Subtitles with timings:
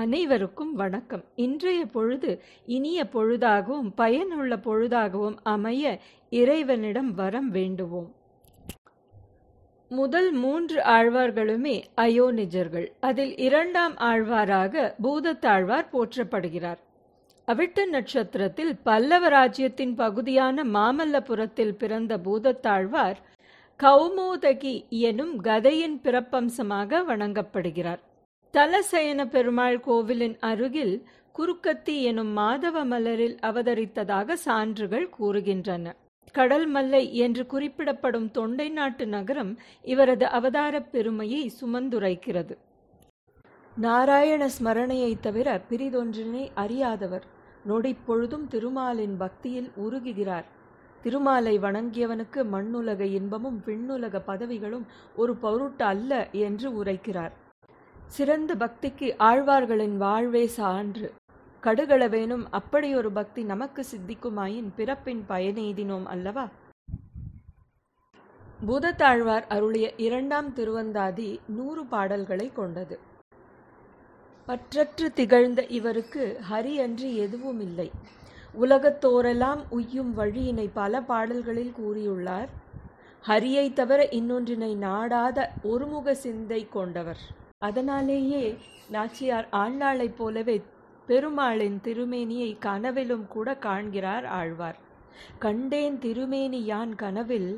[0.00, 1.24] அனைவருக்கும் வணக்கம்.
[1.34, 8.14] இன்றைய பொழுது இனிய பொழுதாகவும் பயனுள்ள பொழுதாகவும் அமைய இறைவனிடம் வரம் வேண்டுவோம்.
[9.88, 12.86] முதல் மூன்று ஆழ்வார்களுமே அயோனிஜர்கள்.
[13.00, 16.80] அதில் இரண்டாம் ஆழ்வாராக பூதத்தாழ்வார் போற்றப்படுகிறார்.
[17.46, 23.16] அவிட்ட நட்சத்திரத்தில் பல்லவ ராஜ்யத்தின் பகுதியான மாமல்லபுரத்தில் பிறந்த பூதத்தாழ்வார்
[23.82, 28.04] கௌமோதகி எனும் கதையின் பிறப்பம்சமாக வணங்கப்படுகிறார்.
[28.56, 31.04] தலசயன பெருமாள் கோவிலின் அருகில்
[31.38, 35.92] குறுக்கத்தி எனும் மாதவ மலரில் அவதரித்ததாக சான்றுகள் கூறுகின்றன.
[36.32, 42.56] கடல் மல்லை என்று குறிப்பிடப்படும் தொண்டை நாட்டு நகரம் இவரது அவதாரப் பெருமையை சுமந்துரைக்கிறது.
[43.76, 47.24] நாராயண ஸ்மரணையை தவிர பிரிதொன்றினை அறியாதவர்.
[47.68, 50.44] நொடிப்பொழுதும் திருமாலின் பக்தியில் உருகுகிறார்.
[51.02, 54.86] திருமாலை வணங்கியவனுக்கு மண்ணுலக இன்பமும் விண்ணுலக பதவிகளும்
[55.16, 57.32] ஒரு பொருட்டு அல்ல என்று உரைக்கிறார்.
[58.06, 61.14] சிறந்த பக்திக்கு ஆழ்வார்களின் வாழ்வே சான்று.
[61.62, 66.48] கடுகளவேனும் அப்படியொரு பக்தி நமக்கு சித்திக்குமாயின் பிறப்பின் பயனெய்தினோம் அல்லவா?
[68.66, 72.98] பூதத்தாழ்வார் அருளிய இரண்டாம் திருவந்தாதி நூறு பாடல்களை கொண்டது.
[74.48, 77.90] பற்றற்று திகழ்ந்த இவருக்கு ஹரி அன்றி எதுவும் இல்லை
[78.60, 82.48] உலகத்தோரெல்லாம் உய்யும் வழியினை பல பாடல்களில் கூறியுள்ளார்.
[83.26, 87.44] ஹரியை தவிர இன்னொன்றினை நாடாத ஒருமுக சிந்தை கொண்டவர்.
[87.62, 88.42] அதனாலேயே
[88.94, 90.56] நாச்சியார் ஆண்டாளைப் போலவே
[91.08, 94.78] பெருமாளின் திருமேனியை கனவிலும் கூட காண்கிறார் ஆழ்வார்.
[95.38, 97.50] கண்டேன் திருமேனி யான் கனவில்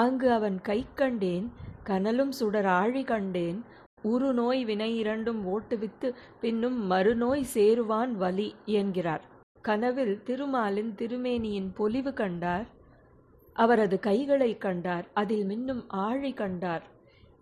[0.00, 1.46] ஆங்கு அவன் கை கண்டேன்
[1.82, 3.58] கனலும் சுடர் ஆழி கண்டேன்
[4.02, 6.08] உரு நோய் வினை இரண்டும் ஓட்டுவித்து
[6.40, 8.48] பின்னும் மறுநோய் சேருவான் வலி
[8.80, 9.24] என்கிறார்.
[9.60, 12.66] கனவில் திருமாலின் திருமேனியின் பொலிவு கண்டார்
[13.56, 16.84] அவரது கைகளை கண்டார் அதில் மின்னும் ஆழி கண்டார்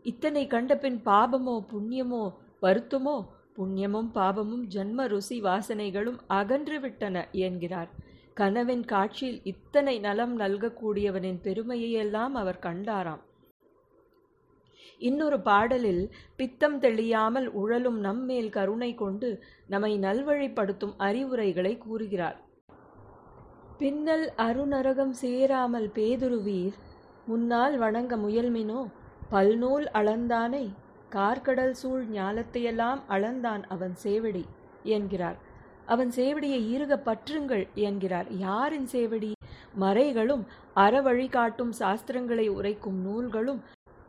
[0.05, 2.23] இத்தனை கண்டபின் பாபமோ புண்ணியமோ
[2.63, 3.17] வருத்தமோ?
[3.57, 7.91] புண்ணியமும் பாபமும் ஜன்ம ருசி வாசனைகளும் அகன்றுவிட்டன என்கிறார்.
[8.35, 13.23] கனவின் காட்சியில் இத்தனை நலம் நல்கக்கூடியவனின் பெருமையையெல்லாம் அவர் கண்டாராம்.
[14.99, 16.05] இன்னொரு பாடலில்
[16.37, 19.31] பித்தம் தெளியாமல் உழலும் நம்மேல் கருணை கொண்டு
[19.67, 22.39] நம்மை நல்வழிப்படுத்தும் அறிவுரைகளை கூறுகிறார்.
[23.79, 26.77] பின்னல் அருநரகம் சேராமல் பேதுருவீர்
[27.27, 28.83] முன்னால் வணங்க முயல்மினோ?
[29.33, 30.65] பல்நூல் அளந்தானை
[31.15, 34.43] கார்கடல் சூழ் ஞாலத்தையெல்லாம் அளந்தான் அவன் சேவடி
[34.97, 35.39] என்கிறார்.
[35.93, 38.29] அவன் சேவடியை ஈருக பற்றுங்கள் என்கிறார்.
[38.45, 39.31] யாரின் சேவடி?
[39.83, 40.45] மறைகளும்
[40.85, 43.61] அறவழி காட்டும் சாஸ்திரங்களை உரைக்கும் நூல்களும்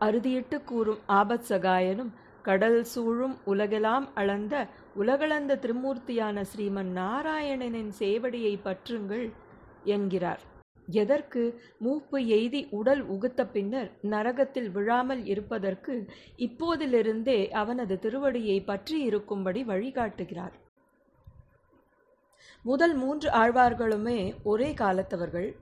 [0.08, 2.12] அறுதியிட்டு கூறும் ஆபத் சகாயனும்
[2.48, 4.56] கடல் சூழும் உலகெல்லாம் அளந்த
[5.02, 9.28] உலகளந்த திருமூர்த்தியான ஸ்ரீமன் நாராயணனின் சேவடியை பற்றுங்கள்
[9.96, 10.44] என்கிறார்.
[10.86, 16.06] எதற்கு மூப்பு எய்தி உடல் உகுத்த பின்னர் நரகத்தில் விழாமல் இருப்பதற்கு
[16.38, 20.52] இப்போதிலிருந்தே அவனது திருவடியை பற்றி இருக்கும்படி வழிகாட்டுகிறார்.
[22.64, 25.56] முதல் மூன்று ஆழ்வார்களுமே ஒரே காலத்தவர்கள்.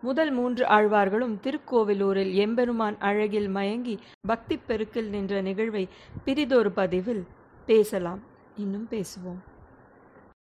[0.00, 5.88] முதல் மூன்று ஆழ்வார்களும் திருக்கோவிலூரில் எம்பெருமான் அழகில் மயங்கி பக்தி பெருக்கில் நின்ற நிகழ்வை
[6.24, 7.24] பிரிதொரு பதிவில்
[7.66, 8.22] பேசலாம்.
[8.56, 9.40] இன்னும் பேசுவோம்.